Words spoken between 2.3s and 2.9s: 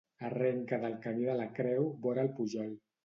Pujol.